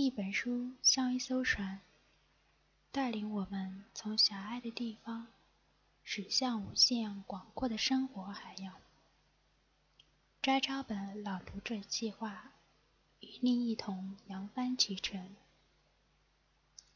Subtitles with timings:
[0.00, 1.80] 一本书像一艘船，
[2.92, 5.26] 带领我们从狭隘的地方
[6.04, 8.80] 驶向无限广阔的生活海洋。
[10.40, 12.52] 摘抄本朗读者计划
[13.18, 15.34] 与你一同扬帆启程。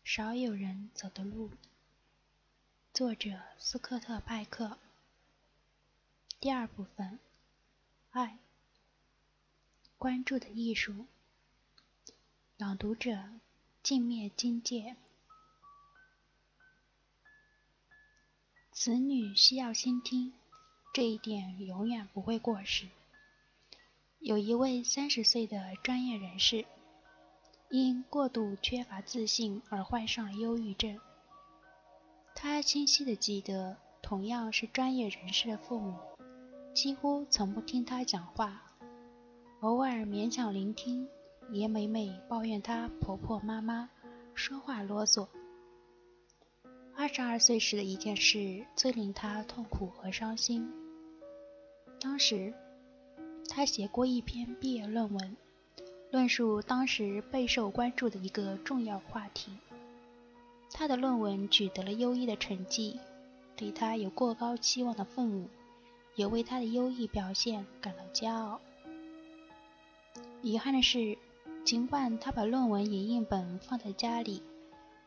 [0.04, 1.50] 少有人走的路。
[2.94, 4.78] 作者斯科特·派克。
[6.38, 7.18] 第二部分，
[8.10, 8.38] 爱，
[9.98, 11.06] 关注的艺术。
[12.62, 13.18] 朗读者：
[13.82, 14.94] 镜面金界。
[18.70, 20.32] 子女需要倾听，
[20.94, 22.86] 这一点永远不会过时。
[24.20, 26.64] 有一位三十岁的专业人士，
[27.68, 31.00] 因过度缺乏自信而患上忧郁症。
[32.32, 35.98] 他清晰地记得，同样是专业人士的父母。
[36.72, 38.62] 几乎从不听他讲话，
[39.62, 41.08] 偶尔勉强聆听，
[41.52, 43.88] 也每每抱怨她婆婆妈妈
[44.34, 45.28] 说话啰嗦。
[46.96, 50.68] 二十二岁时的一件事最令她痛苦和伤心。
[52.00, 52.52] 当时，
[53.48, 55.36] 她写过一篇毕业论文，
[56.10, 59.52] 论述当时备受关注的一个重要话题。
[60.72, 62.98] 她的论文取得了优异的成绩，
[63.56, 65.48] 对她有过高期望的父母。
[66.14, 68.60] 也为她的优异表现感到骄傲。
[70.42, 71.16] 遗憾的是，
[71.64, 74.42] 尽管他把论文影印本放在家里，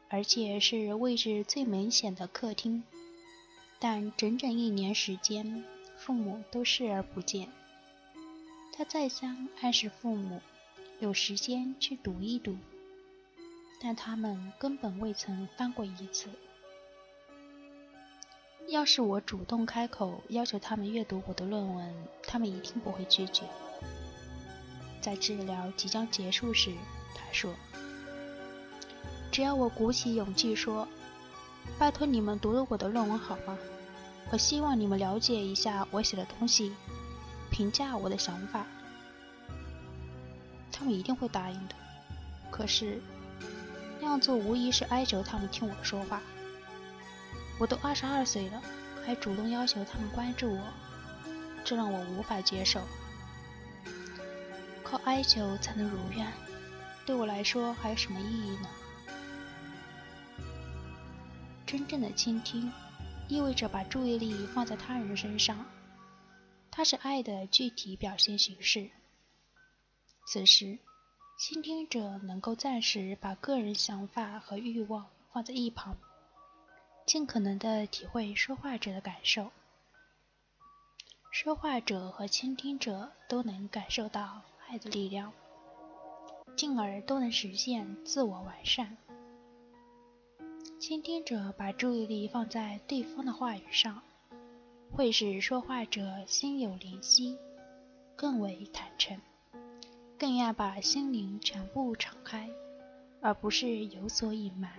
[0.09, 2.83] 而且是位置最明显的客厅，
[3.77, 5.65] 但整整一年时间，
[5.97, 7.49] 父母都视而不见。
[8.71, 10.41] 他再三暗示父母
[10.99, 12.57] 有时间去读一读，
[13.81, 16.29] 但他们根本未曾翻过一次。
[18.67, 23.43] 要是我主动开口要求他们阅读我的论文，他们一定不会拒绝。
[25.05, 26.73] 在治疗即将结束时，
[27.13, 27.53] 他说
[29.31, 30.87] ：“只要我鼓起勇气说，
[31.77, 33.55] 拜托你们读读我的论文好吗？
[34.31, 36.73] 我希望你们了解一下我写的东西，
[37.51, 38.65] 评价我的想法，
[40.71, 41.75] 他们一定会答应的。
[42.49, 42.99] 可是
[44.01, 46.19] 那样做无疑是哀求他们听我说话。”
[47.61, 48.59] 我都二十二岁了，
[49.05, 50.63] 还主动要求他们关注我，
[51.63, 52.81] 这让我无法接受。
[54.95, 56.25] 靠哀求才能如愿，
[57.05, 58.69] 对我来说还有什么意义呢？
[61.65, 62.71] 真正的倾听，
[63.27, 65.65] 意味着把注意力放在他人身上，
[66.71, 68.89] 它是爱的具体表现形式。
[70.25, 70.79] 此时，
[71.37, 75.97] 倾听者能够暂时把个人想法和欲望放在一旁。
[77.05, 79.51] 尽可能的体会说话者的感受，
[81.31, 84.41] 说话者和倾听者都能感受到
[84.75, 85.31] 爱的力量，
[86.57, 88.97] 进而都能实现自我完善。
[90.77, 94.01] 倾听者把注意力放在对方的话语上，
[94.91, 97.37] 会使说话者心有灵犀，
[98.17, 99.17] 更为坦诚，
[100.19, 102.49] 更愿把心灵全部敞开，
[103.21, 104.73] 而不是有所隐瞒。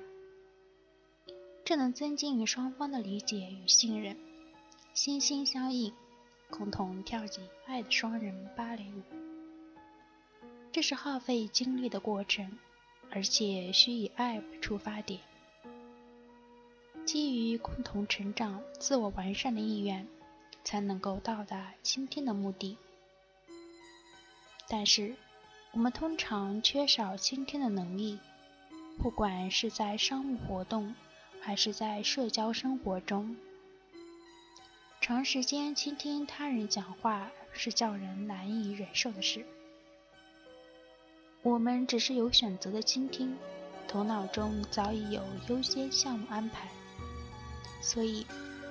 [1.64, 4.14] 这能增进双方的理解与信任，
[4.92, 5.90] 心心相印，
[6.50, 9.25] 共同跳起爱的双人芭蕾舞。
[10.76, 12.58] 这是耗费精力的过程，
[13.10, 15.20] 而且需以爱为出发点，
[17.06, 20.06] 基于共同成长、自我完善的意愿，
[20.64, 22.76] 才能够到达倾听的目的。
[24.68, 25.16] 但是，
[25.72, 28.18] 我们通常缺少倾听的能力，
[28.98, 30.94] 不管是在商务活动。
[31.40, 33.34] 还是在社交生活中，
[35.00, 39.46] 长时间倾听他人讲话是叫人难以忍受的事。
[41.46, 43.36] 我们只是有选择的倾听，
[43.86, 46.68] 头脑中早已有优先项目安排，
[47.80, 48.26] 所以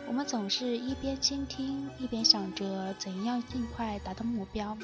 [0.06, 4.78] 我们总是一边倾听，一边想着怎样尽快达到目标，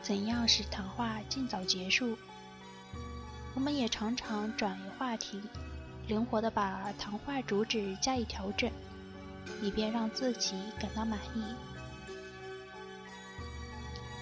[0.00, 2.16] 怎样使谈话尽早结束。
[3.54, 5.42] 我们也常常转移话题。
[6.08, 8.70] 灵活地把谈话主旨加以调整，
[9.60, 11.44] 以便让自己感到满意。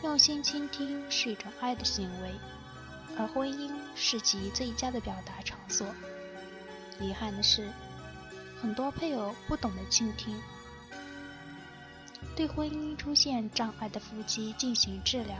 [0.03, 2.31] 用心倾听是一种爱的行为，
[3.17, 5.87] 而婚姻是其最佳的表达场所。
[7.01, 7.69] 遗憾的是，
[8.61, 10.41] 很多配偶不懂得倾听。
[12.37, 15.37] 对婚姻出现障碍的夫妻进行治疗，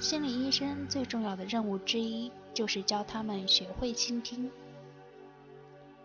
[0.00, 4.50] 心理医生最重要的任务之一就是教他们学会倾听。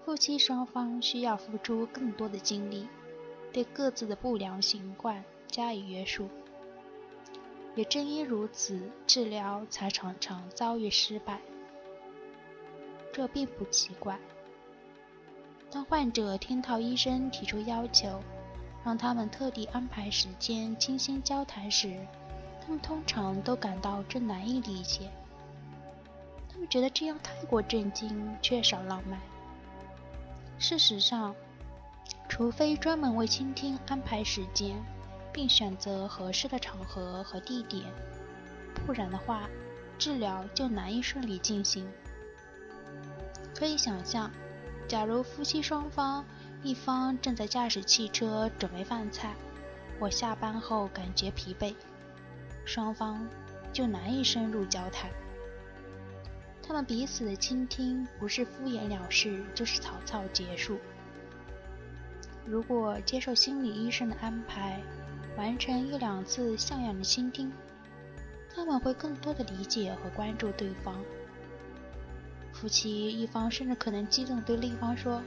[0.06, 2.88] 夫妻双方需要付出更多的精力，
[3.52, 6.30] 对各自的不良习惯加以约束。
[7.76, 11.40] 也正因如此，治疗才常常遭遇失败。
[13.12, 14.20] 这并不奇怪。
[15.72, 18.20] 当患者听到医生提出要求，
[18.86, 21.98] 让他们特地安排时间倾心交谈时，
[22.62, 25.10] 他们通常都感到这难以理解。
[26.52, 29.20] 他们觉得这样太过震惊，缺少浪漫。
[30.60, 31.36] 事实上，
[32.30, 34.76] 除非专门为倾听安排时间，
[35.34, 37.84] 并选择合适的场合和地点，
[38.86, 39.50] 不然的话，
[39.98, 41.86] 治疗就难以顺利进行。
[43.56, 44.32] 可以想象，
[44.88, 46.24] 假如夫妻双方
[46.62, 49.34] 一方正在驾驶汽车准备饭菜，
[50.00, 51.74] 或下班后感觉疲惫，
[52.66, 53.28] 双方
[53.72, 55.10] 就难以深入交谈。
[56.66, 60.80] 他们彼此的倾听不是敷衍了事，就是草草结束。
[62.46, 64.82] 如果接受心理医生的安排，
[65.38, 67.52] 完成一两次像样的倾听，
[68.54, 70.96] 他们会更多的理解和关注对方。
[72.52, 75.22] 夫妻一方甚至可能激动对另一方说：“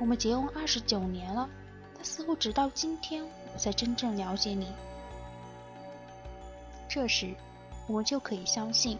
[0.00, 1.48] 我们结婚二十九年了，
[1.94, 3.22] 但似乎直到今天
[3.52, 4.72] 我才真正了解你。”
[6.88, 7.34] 这时，
[7.86, 8.98] 我们就可以相信。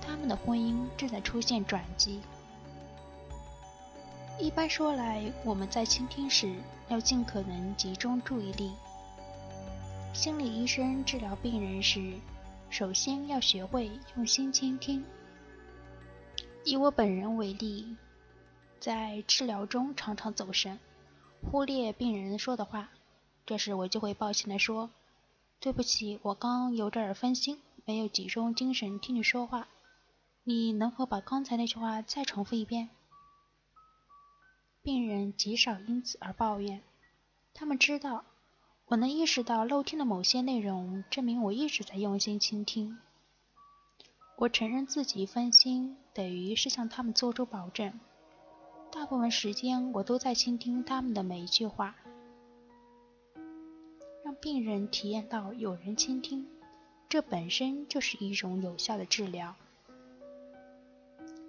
[0.00, 2.20] 他们的婚姻正在出现转机。
[4.38, 6.54] 一般说来，我们在倾听时
[6.88, 8.70] 要尽可能集中注意力。
[10.16, 12.14] 心理医生治疗病人时，
[12.70, 15.04] 首先要学会用心倾听。
[16.64, 17.94] 以我本人为例，
[18.80, 20.80] 在治疗中常常走神，
[21.42, 22.88] 忽略病人说的话。
[23.44, 24.88] 这时我就会抱歉地说
[25.60, 29.68] ：“对不起，我刚有点分心，没有集中精神听你说话。”
[30.44, 32.88] 你能否把刚才那句话再重复一遍？
[34.82, 36.80] 病人极少因此而抱怨，
[37.52, 38.24] 他们知道
[38.88, 42.96] 我能意识到漏听的某些内容，证明我一直在用心倾听。
[44.36, 47.98] 我承认自己分心，等于是向他们做出保证。
[48.92, 51.96] 大部分时间我都在倾听他们的每一句话。
[54.24, 56.46] 让病人体验到有人倾听，
[57.08, 59.56] 这本身就是一种有效的治疗。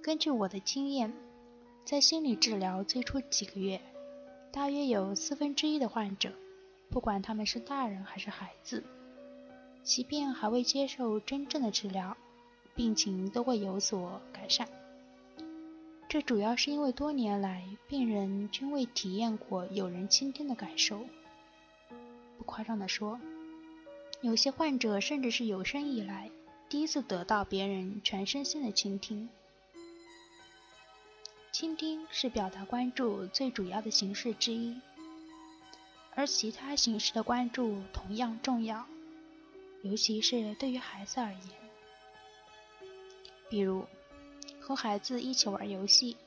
[0.02, 1.14] 根据我的经验，
[1.86, 3.80] 在心理治疗最初几个月，
[4.52, 6.32] 大约有四分之一的患者，
[6.90, 8.84] 不管他们是大人还是孩子，
[9.84, 12.18] 即便还未接受真正的治疗，
[12.76, 14.68] 病情都会有所改善。
[16.10, 21.06] 这主要是因为多年来病人均未体验过有人倾听的感受。
[22.38, 23.20] 不夸张地说，
[24.22, 26.32] 有些患者甚至是有生以来
[26.70, 29.28] 第一次得到别人全身心的倾听。
[31.52, 34.80] 倾听是表达关注最主要的形式之一，
[36.18, 38.88] 而其他形式的关注同样重要，
[39.84, 41.42] 尤其是对于孩子而言。
[43.48, 43.86] 比如，
[44.60, 46.18] 和孩子一起玩游戏，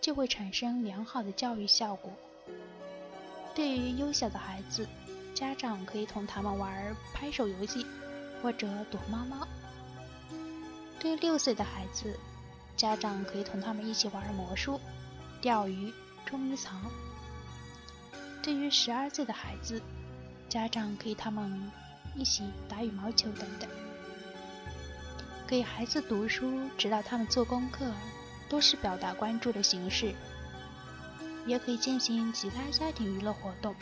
[0.00, 2.12] 就会产生良好的教育效果。
[3.54, 4.88] 对于幼小的孩子，
[5.32, 7.86] 家长可以同他们玩拍手游戏，
[8.42, 9.46] 或者躲猫猫。
[10.98, 12.18] 对六岁的孩子，
[12.76, 14.80] 家长可以同他们一起玩魔术、
[15.40, 15.92] 钓鱼、
[16.26, 16.82] 捉迷藏。
[18.42, 19.80] 对于十二岁的孩子，
[20.48, 21.70] 家长可以他们
[22.14, 23.68] 一起打羽毛球等等。
[25.46, 27.92] 给孩子读书、指导他们做功课，
[28.48, 30.14] 都是表达关注的形式。
[31.46, 33.74] 也可以进行其他家庭娱乐活动，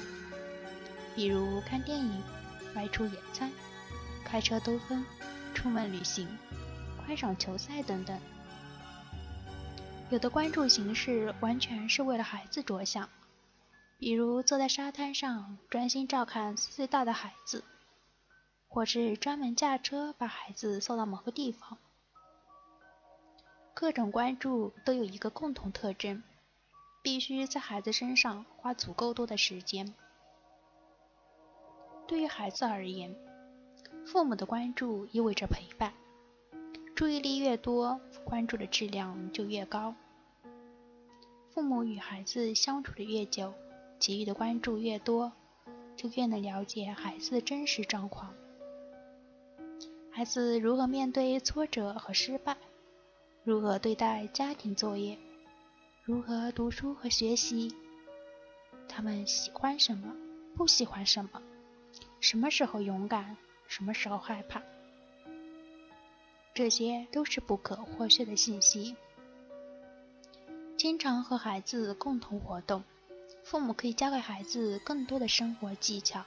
[1.14, 2.22] 比如看电影、
[2.74, 3.50] 外出野餐、
[4.24, 5.04] 开车兜风、
[5.54, 6.26] 出门旅行、
[7.04, 8.18] 观赏球赛等等。
[10.10, 13.08] 有的关注形式完全是为了孩子着想，
[13.98, 17.64] 比如坐在沙滩上专心照看四岁大的孩子，
[18.68, 21.76] 或是专门驾车把孩子送到某个地方。
[23.74, 26.22] 各种关注都有一个共同特征，
[27.02, 29.92] 必须在孩子身上花足够多的时间。
[32.06, 33.14] 对于孩子而言，
[34.06, 35.92] 父母的关注意味着陪伴。
[36.94, 39.94] 注意力越多，关注的质量就越高。
[41.50, 43.52] 父母与孩子相处的越久，
[43.98, 45.32] 给予的关注越多，
[45.96, 48.32] 就越能了解孩子的真实状况。
[50.10, 52.56] 孩子如何面对挫折和失败，
[53.44, 55.18] 如何对待家庭作业，
[56.02, 57.74] 如何读书和学习，
[58.88, 60.14] 他们喜欢什么，
[60.56, 61.42] 不喜欢什么，
[62.20, 63.36] 什么时候勇敢，
[63.66, 64.62] 什么时候害怕。
[66.54, 68.96] 这些都是不可或缺的信息。
[70.76, 72.82] 经常和孩子共同活动，
[73.50, 76.22] 父母可以教给孩子更多的生活技巧，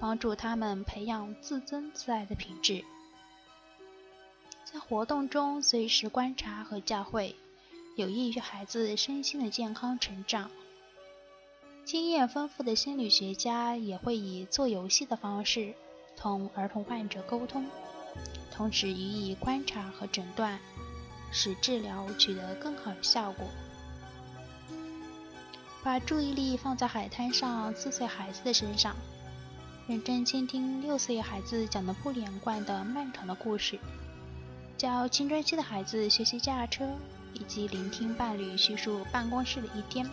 [0.00, 2.84] 帮助他们培养自尊自爱的品质。
[4.64, 7.36] 在活动中随时观察和教诲，
[7.94, 10.50] 有益于孩子身心的健康成长。
[11.84, 15.72] 经验丰富的心理学家也会以做游戏的方式
[16.16, 17.64] 同儿童患者沟通，
[18.50, 20.58] 同时予以观察和诊断，
[21.30, 23.46] 使治疗取得更好的效果。
[25.84, 28.96] 把注意力放在海滩上四岁孩子的身上，
[29.86, 33.78] 认真倾听六岁孩子讲的不连贯的漫长的故事，
[34.78, 36.88] 教青春期的孩子学习驾车，
[37.34, 40.08] 以及聆听伴侣叙述办公室的一天，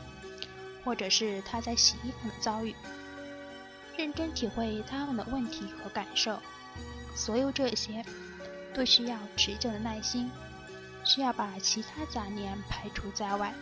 [0.84, 2.76] 或者是他在洗衣服的遭遇，
[3.96, 6.38] 认真体会他们的问题和感受。
[7.16, 8.04] 所有这些
[8.74, 10.30] 都需要持久的耐心，
[11.06, 13.54] 需要把其他杂念排除在外。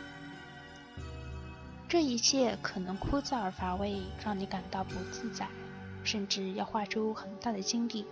[1.90, 5.48] 这一切可能枯燥而乏味，让你感到不自在，
[6.04, 8.06] 甚至要花出很大的精力。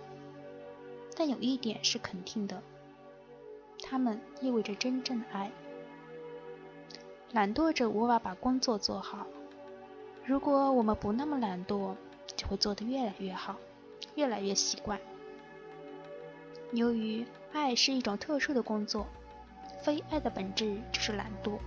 [1.16, 2.60] 但有一点是肯定的，
[3.80, 5.52] 它们意味着真正的爱。
[7.30, 9.24] 懒惰者无法把工作做好，
[10.26, 11.94] 如果我们不那么懒惰，
[12.34, 13.54] 就会做得越来越好，
[14.16, 14.98] 越来越习惯。
[16.72, 19.06] 由于爱是一种特殊的工作，
[19.82, 21.60] 非爱的本质就是懒惰。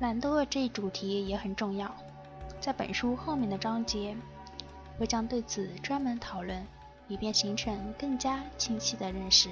[0.00, 1.94] 懒惰这一主题也很重要，
[2.60, 4.16] 在本书后面的章节，
[4.98, 6.66] 我将对此专门讨论，
[7.06, 9.48] 以便形成更加清晰的认识。